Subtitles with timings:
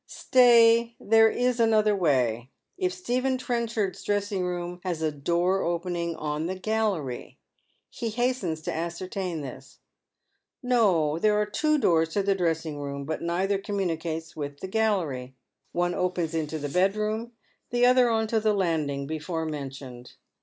[0.07, 6.47] Stay, there is another way; if Stephen Trenchard's dressing room has a door opening on
[6.47, 7.37] the galleiy.
[7.87, 9.77] He hastens to ascertain this.
[10.63, 14.67] No, there are two doors to the dress ing room, but neither communicates with the
[14.67, 15.35] gallery.
[15.71, 17.33] One opens into the bed room,
[17.69, 20.13] the other on to the landing before mentioned.